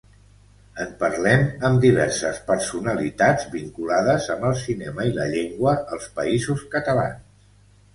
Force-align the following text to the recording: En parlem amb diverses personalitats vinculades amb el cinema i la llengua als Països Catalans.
En 0.85 0.95
parlem 1.03 1.43
amb 1.69 1.83
diverses 1.83 2.41
personalitats 2.49 3.47
vinculades 3.59 4.33
amb 4.37 4.51
el 4.53 4.59
cinema 4.67 5.09
i 5.13 5.17
la 5.23 5.33
llengua 5.39 5.79
als 5.97 6.13
Països 6.21 6.71
Catalans. 6.79 7.43